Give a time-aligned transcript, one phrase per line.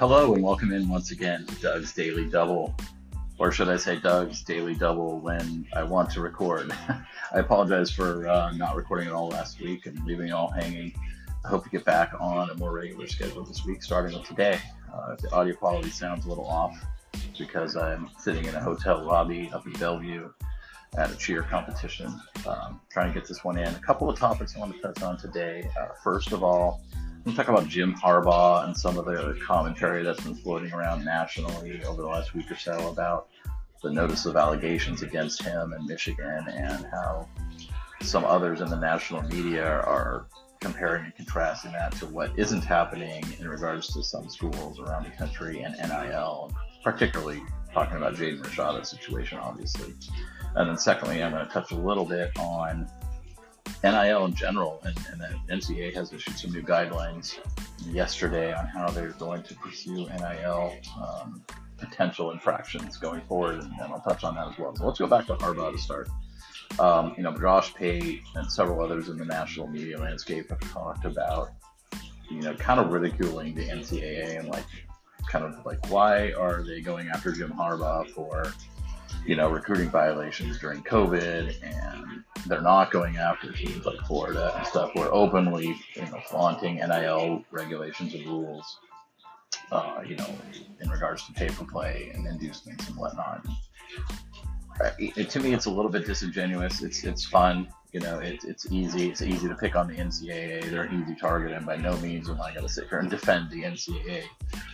[0.00, 2.74] Hello and welcome in once again to Doug's Daily Double,
[3.36, 6.72] or should I say Doug's Daily Double when I want to record.
[6.88, 10.94] I apologize for uh, not recording at all last week and leaving it all hanging.
[11.44, 14.58] I hope to get back on a more regular schedule this week, starting with today.
[14.90, 16.82] Uh, the audio quality sounds a little off,
[17.38, 20.30] because I'm sitting in a hotel lobby up in Bellevue
[20.96, 23.68] at a cheer competition, um, trying to get this one in.
[23.68, 25.68] A couple of topics I want to touch on today.
[25.78, 26.80] Uh, first of all,
[27.24, 31.82] we talk about Jim Harbaugh and some of the commentary that's been floating around nationally
[31.84, 33.28] over the last week or so about
[33.82, 37.28] the notice of allegations against him in Michigan and how
[38.02, 40.26] some others in the national media are
[40.60, 45.10] comparing and contrasting that to what isn't happening in regards to some schools around the
[45.10, 49.94] country and NIL, particularly talking about Jaden Rashada's situation, obviously.
[50.54, 52.90] And then secondly, I'm going to touch a little bit on
[53.82, 57.38] NIL in general, and, and the NCAA has issued some new guidelines
[57.86, 61.42] yesterday on how they're going to pursue NIL um,
[61.78, 64.76] potential infractions going forward, and, and, I'll touch on that as well.
[64.76, 66.08] So let's go back to Harbaugh to start.
[66.78, 71.04] Um, you know, Josh Pate and several others in the national media landscape have talked
[71.04, 71.50] about,
[72.30, 74.66] you know, kind of ridiculing the NCAA and like,
[75.28, 78.52] kind of like, why are they going after Jim Harbaugh for,
[79.26, 84.66] you know, recruiting violations during COVID and they're not going after teams like Florida and
[84.66, 84.92] stuff.
[84.94, 88.78] We're openly, you know, flaunting NIL regulations and rules,
[89.70, 90.26] uh, you know,
[90.80, 93.46] in regards to pay for play and inducements and whatnot.
[94.82, 96.82] Uh, it, to me, it's a little bit disingenuous.
[96.82, 98.18] It's it's fun, you know.
[98.18, 99.10] It's it's easy.
[99.10, 100.70] It's easy to pick on the NCAA.
[100.70, 103.10] They're an easy target, and by no means am I going to sit here and
[103.10, 104.24] defend the NCAA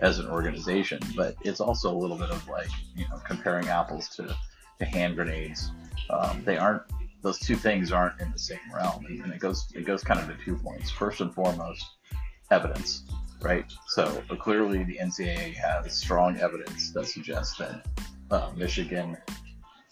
[0.00, 1.00] as an organization.
[1.16, 4.34] But it's also a little bit of like you know comparing apples to
[4.78, 5.70] to hand grenades.
[6.10, 6.82] Um, they aren't
[7.22, 10.26] those two things aren't in the same realm, and it goes it goes kind of
[10.28, 10.90] to two points.
[10.90, 11.84] First and foremost,
[12.50, 13.04] evidence,
[13.40, 13.64] right?
[13.88, 17.86] So clearly, the NCAA has strong evidence that suggests that
[18.30, 19.16] uh, Michigan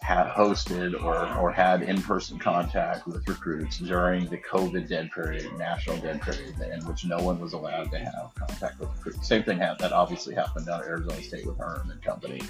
[0.01, 5.97] had hosted or, or had in-person contact with recruits during the COVID dead period, national
[5.99, 9.27] dead period, in which no one was allowed to have contact with recruits.
[9.27, 12.43] Same thing happened, that obviously happened down at Arizona State with Herm and company.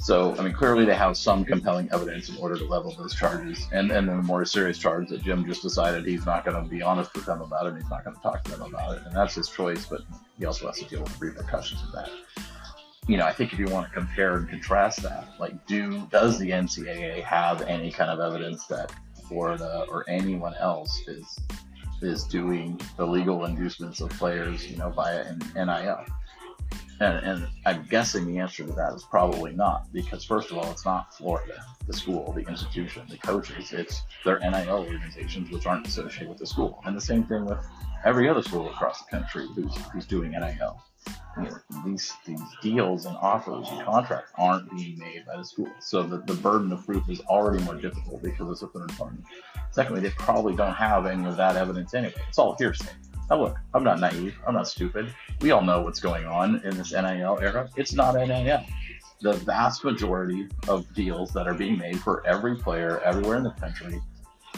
[0.00, 3.66] So, I mean, clearly they have some compelling evidence in order to level those charges.
[3.72, 6.70] And, and then the more serious charge that Jim just decided he's not going to
[6.70, 8.96] be honest with them about it and he's not going to talk to them about
[8.96, 9.02] it.
[9.04, 10.02] And that's his choice, but
[10.38, 12.10] he also has to deal with the repercussions of that.
[13.08, 16.38] You know, I think if you want to compare and contrast that, like, do does
[16.38, 18.92] the NCAA have any kind of evidence that
[19.26, 21.38] Florida or anyone else is
[22.02, 26.04] is doing illegal inducements of players, you know, via NIL?
[27.00, 30.68] And, and, I'm guessing the answer to that is probably not, because first of all,
[30.70, 33.72] it's not Florida, the school, the institution, the coaches.
[33.72, 36.82] It's their NIL organizations, which aren't associated with the school.
[36.84, 37.64] And the same thing with
[38.04, 40.82] every other school across the country who's, who's doing NIL.
[41.36, 45.70] You know, these these deals and offers and contracts aren't being made by the school,
[45.80, 49.18] so the, the burden of proof is already more difficult because it's a third party.
[49.70, 52.14] Secondly, they probably don't have any of that evidence anyway.
[52.28, 52.90] It's all hearsay.
[53.30, 54.38] Now, look, I'm not naive.
[54.46, 55.12] I'm not stupid.
[55.40, 57.68] We all know what's going on in this NIL era.
[57.76, 58.64] It's not NIL.
[59.20, 63.50] The vast majority of deals that are being made for every player everywhere in the
[63.50, 64.00] country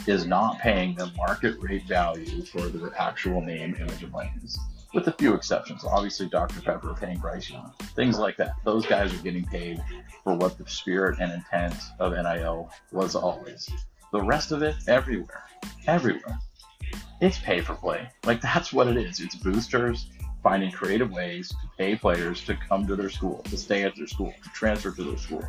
[0.07, 4.57] is not paying the market rate value for the actual name, image, and likeness,
[4.93, 5.83] with a few exceptions.
[5.83, 6.61] Obviously, Dr.
[6.61, 8.55] Pepper paying Bryce Young, things like that.
[8.63, 9.81] Those guys are getting paid
[10.23, 13.69] for what the spirit and intent of NIL was always.
[14.11, 15.45] The rest of it, everywhere,
[15.87, 16.39] everywhere
[17.21, 18.09] it's pay for play.
[18.25, 19.19] Like that's what it is.
[19.19, 20.07] It's boosters
[20.43, 24.07] finding creative ways to pay players to come to their school, to stay at their
[24.07, 25.45] school, to transfer to their school.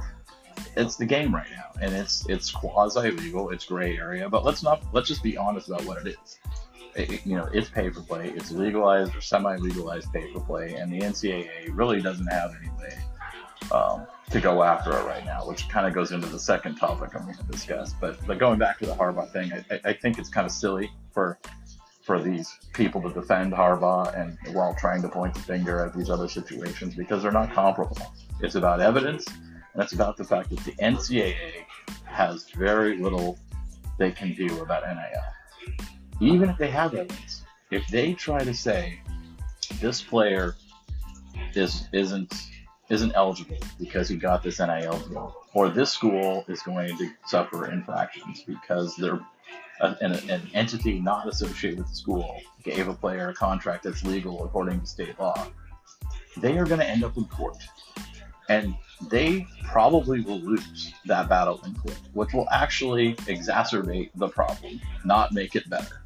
[0.77, 3.51] It's the game right now, and it's it's quasi legal.
[3.51, 6.39] It's gray area, but let's not let's just be honest about what it is.
[6.97, 8.29] You know, it's pay for play.
[8.31, 12.71] It's legalized or semi legalized pay for play, and the NCAA really doesn't have any
[12.79, 12.99] way
[13.71, 17.11] um, to go after it right now, which kind of goes into the second topic
[17.15, 17.95] I'm going to discuss.
[17.95, 20.91] But but going back to the Harbaugh thing, I, I think it's kind of silly
[21.13, 21.39] for
[22.03, 26.11] for these people to defend Harbaugh and while trying to point the finger at these
[26.11, 27.97] other situations because they're not comparable.
[28.41, 29.25] It's about evidence
[29.73, 31.65] and it's about the fact that the NCAA
[32.05, 33.39] has very little
[33.99, 35.23] they can do about NIL.
[36.23, 39.01] Even if they have evidence, if they try to say
[39.81, 40.55] this player
[41.55, 42.33] is isn't
[42.91, 47.71] isn't eligible because he got this NIL deal, or this school is going to suffer
[47.73, 49.21] infractions because they're
[49.81, 54.45] an, an, entity not associated with the school gave a player a contract that's legal
[54.45, 55.49] according to state law,
[56.37, 57.57] they are going to end up in court.
[58.49, 58.75] And
[59.09, 65.33] they probably will lose that battle in court, which will actually exacerbate the problem, not
[65.33, 66.02] make it better.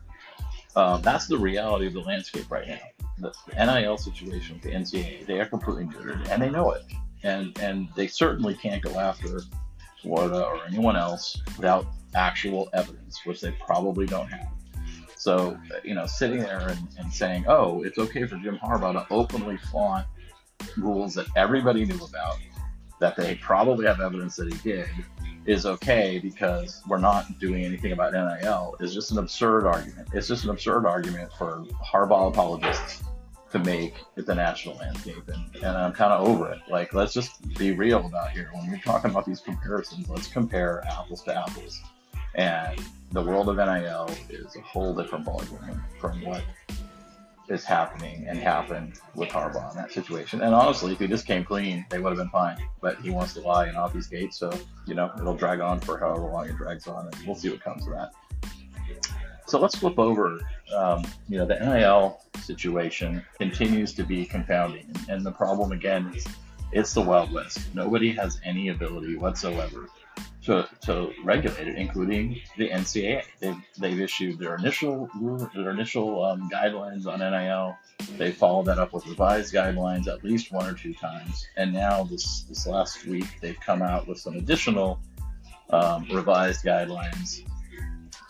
[0.76, 2.78] Um, that's the reality of the landscape right now.
[3.19, 6.82] the NIL situation with the NCAA, they are completely neutered, and they know it,
[7.23, 9.40] and and they certainly can't go after
[10.02, 14.49] Florida or anyone else without actual evidence, which they probably don't have.
[15.17, 19.12] So, you know, sitting there and, and saying, oh, it's okay for Jim Harbaugh to
[19.12, 20.06] openly flaunt
[20.76, 22.37] rules that everybody knew about,
[23.00, 24.88] that they probably have evidence that he did,
[25.46, 30.08] is okay because we're not doing anything about NIL is just an absurd argument.
[30.12, 33.04] It's just an absurd argument for Harbaugh apologists
[33.52, 35.28] to make at the national landscape.
[35.28, 36.58] And, and I'm kind of over it.
[36.69, 38.50] Like, let's just be real about here.
[38.52, 41.81] When we're talking about these comparisons, let's compare apples to apples.
[42.34, 42.78] And
[43.12, 46.42] the world of NIL is a whole different ballgame from what
[47.48, 50.43] is happening and happened with Harbaugh in that situation.
[50.43, 52.58] And honestly, if he just came clean, they would have been fine.
[52.81, 54.52] But he wants to lie and obfuscate, so
[54.87, 57.60] you know it'll drag on for however long it drags on, and we'll see what
[57.60, 58.10] comes of that.
[59.46, 60.40] So let's flip over.
[60.75, 66.26] Um, you know, the NIL situation continues to be confounding, and the problem again is
[66.72, 67.72] it's the Wild West.
[67.75, 69.88] Nobody has any ability whatsoever
[70.46, 73.25] to, to regulate it, including the NCAA.
[73.40, 75.10] They've, they've issued their initial
[75.54, 77.76] their initial um, guidelines on NIL.
[78.16, 82.04] They followed that up with revised guidelines at least one or two times, and now
[82.04, 85.00] this this last week they've come out with some additional
[85.70, 87.42] um, revised guidelines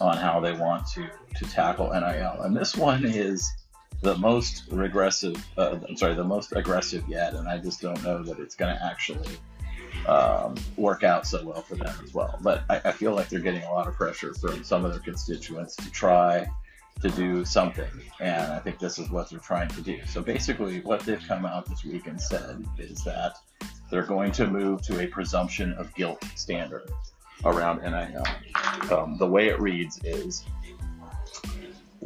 [0.00, 2.42] on how they want to to tackle NIL.
[2.42, 3.52] And this one is
[4.00, 5.36] the most regressive.
[5.58, 8.74] Uh, I'm sorry, the most aggressive yet, and I just don't know that it's going
[8.74, 9.38] to actually
[10.06, 12.38] um, work out so well for them as well.
[12.42, 15.00] But I, I, feel like they're getting a lot of pressure from some of their
[15.00, 16.46] constituents to try
[17.02, 17.90] to do something,
[18.20, 19.98] and I think this is what they're trying to do.
[20.06, 23.36] So basically, what they've come out this week and said is that
[23.90, 26.90] they're going to move to a presumption of guilt standard
[27.44, 28.24] around NIL.
[28.90, 30.44] Um, the way it reads is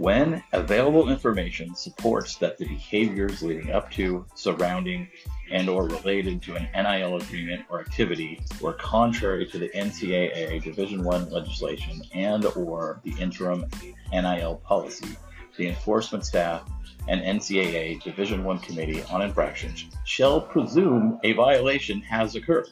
[0.00, 5.06] when available information supports that the behaviors leading up to, surrounding,
[5.50, 11.05] and or related to an NIL agreement or activity were contrary to the NCAA Division
[11.05, 13.67] 1 legislation and or the interim
[14.11, 15.19] NIL policy,
[15.58, 16.62] the enforcement staff
[17.08, 22.70] and NCAA Division 1 Committee on Infractions shall presume a violation has occurred.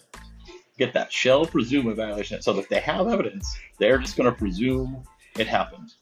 [0.79, 1.13] Get that?
[1.13, 2.41] Shall presume a violation.
[2.41, 5.03] So if they have evidence, they're just going to presume
[5.37, 5.93] it happened.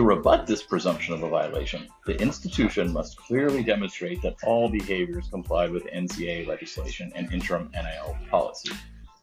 [0.00, 5.28] To rebut this presumption of a violation, the institution must clearly demonstrate that all behaviors
[5.28, 8.72] complied with NCAA legislation and interim NIL policy.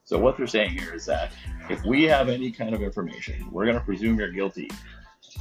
[0.06, 1.32] So, what they're saying here is that
[1.72, 4.70] if we have any kind of information, we're going to presume you're guilty,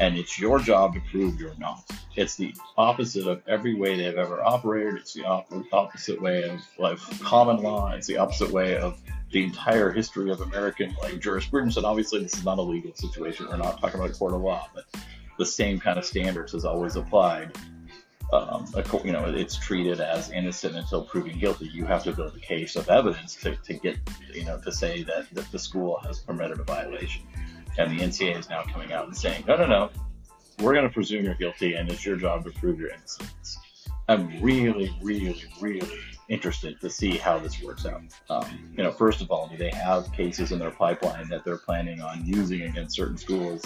[0.00, 1.84] and it's your job to prove you're not.
[2.14, 4.94] It's the opposite of every way they've ever operated.
[4.94, 7.90] It's the op- opposite way of like common law.
[7.90, 9.02] It's the opposite way of
[9.32, 11.76] the entire history of American like jurisprudence.
[11.76, 13.48] And obviously, this is not a legal situation.
[13.50, 14.86] We're not talking about court of law, but
[15.38, 17.56] the same kind of standards as always applied.
[18.32, 18.66] Um,
[19.04, 21.66] you know, it's treated as innocent until proven guilty.
[21.66, 23.98] You have to build a case of evidence to, to get,
[24.32, 27.22] you know, to say that, that the school has permitted a violation.
[27.78, 29.90] And the NCAA is now coming out and saying, no, no, no,
[30.60, 33.58] we're going to presume you're guilty and it's your job to prove your innocence.
[34.08, 35.98] I'm really, really, really
[36.28, 38.02] interested to see how this works out.
[38.30, 41.58] Um, you know, first of all, do they have cases in their pipeline that they're
[41.58, 43.62] planning on using against certain schools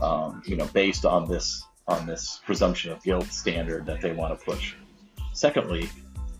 [0.00, 4.38] um, you know, based on this on this presumption of guilt standard that they want
[4.38, 4.74] to push.
[5.32, 5.90] Secondly,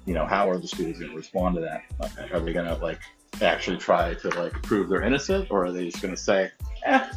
[0.07, 2.33] you know, how are the schools going to respond to that?
[2.33, 3.00] Are they going to like
[3.41, 6.50] actually try to like prove they're innocent, or are they just going to say,
[6.85, 7.09] "Eh,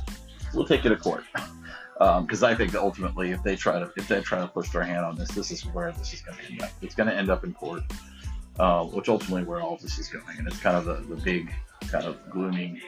[0.54, 1.24] we'll take you to court"?
[1.98, 4.84] Because um, I think ultimately, if they try to if they try to push their
[4.84, 6.72] hand on this, this is where this is going to end up.
[6.82, 7.84] It's going to end up in court,
[8.60, 11.52] uh, which ultimately where all this is going, and it's kind of the, the big
[11.88, 12.82] kind of glooming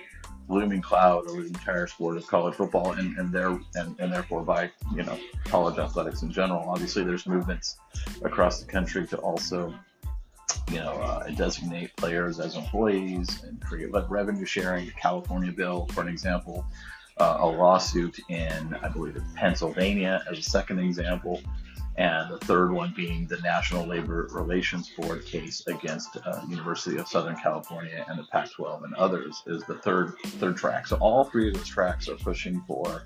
[0.49, 4.43] looming cloud over the entire sport of college football and, and there and, and therefore
[4.43, 6.69] by you know college athletics in general.
[6.69, 7.77] Obviously, there's movements
[8.23, 9.73] across the country to also
[10.71, 14.85] you know uh, designate players as employees and create like revenue sharing.
[14.85, 16.65] The California bill, for an example,
[17.19, 21.41] uh, a lawsuit in I believe Pennsylvania as a second example
[21.97, 27.07] and the third one being the National Labor Relations Board case against uh, University of
[27.07, 30.85] Southern California and the Pac-12 and others is the third third track.
[30.85, 33.03] So all three of those tracks are pushing for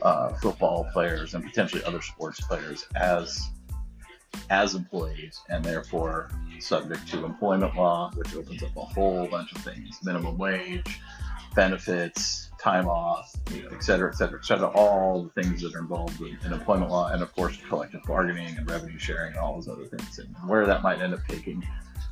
[0.00, 3.50] uh, football players and potentially other sports players as
[4.50, 9.58] as employees and therefore subject to employment law, which opens up a whole bunch of
[9.58, 10.98] things: minimum wage,
[11.54, 13.34] benefits, time off,
[13.72, 16.90] et cetera, et cetera, et cetera, all the things that are involved in, in employment
[16.90, 20.18] law, and of course, collective bargaining and revenue sharing and all those other things.
[20.18, 21.66] And where that might end up taking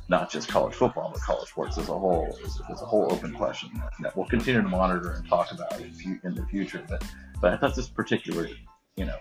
[0.09, 3.33] not just college football, but college sports as a whole is, is a whole open
[3.33, 3.71] question
[4.01, 6.83] that, we'll continue to monitor and talk about in, in the future.
[6.87, 7.03] But,
[7.41, 8.47] but I thought this particular
[8.95, 9.17] you know,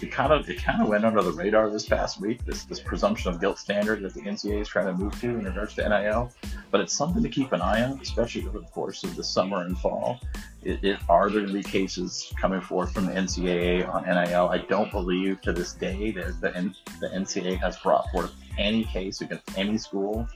[0.00, 2.44] it kind of it kind of went under the radar this past week.
[2.44, 5.44] This this presumption of guilt standard that the NCAA is trying to move to in
[5.44, 6.32] regards to NIL,
[6.70, 9.62] but it's something to keep an eye on, especially over the course of the summer
[9.62, 10.20] and fall.
[10.62, 14.48] It, it, are there going to be cases coming forth from the NCAA on NIL?
[14.48, 19.20] I don't believe to this day that the, the NCAA has brought forth any case
[19.20, 20.26] against any school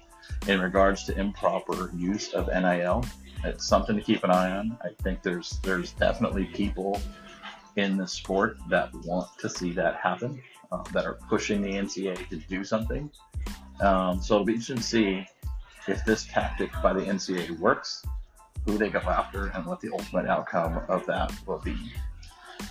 [0.48, 3.04] in regards to improper use of NIL.
[3.44, 4.76] It's something to keep an eye on.
[4.82, 7.00] I think there's there's definitely people
[7.76, 10.42] in the sport that want to see that happen,
[10.72, 13.10] uh, that are pushing the NCAA to do something.
[13.80, 15.26] Um, so it'll be interesting to see
[15.88, 18.04] if this tactic by the NCAA works,
[18.64, 21.76] who they go after, and what the ultimate outcome of that will be.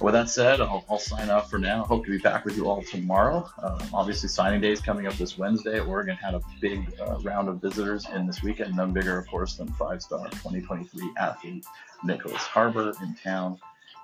[0.02, 1.84] With that said, I'll, I'll sign off for now.
[1.86, 3.50] Hope to be back with you all tomorrow.
[3.62, 5.80] Uh, obviously, signing day is coming up this Wednesday.
[5.80, 9.56] Oregon had a big uh, round of visitors in this weekend, none bigger, of course,
[9.56, 11.66] than five-star 2023 athlete
[12.04, 13.58] Nicholas Harbor in town.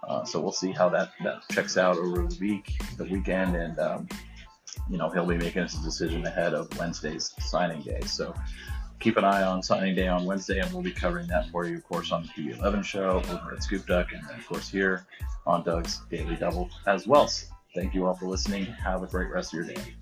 [0.07, 3.77] Uh, so we'll see how that, that checks out over the week, the weekend, and
[3.79, 4.07] um,
[4.89, 8.01] you know he'll be making his decision ahead of Wednesday's signing day.
[8.01, 8.33] So
[8.99, 11.77] keep an eye on signing day on Wednesday, and we'll be covering that for you,
[11.77, 15.05] of course, on the 11 show over at Scoop Duck, and of course here
[15.45, 17.29] on Doug's Daily Double as well.
[17.75, 18.65] Thank you all for listening.
[18.65, 19.95] Have a great rest of your day.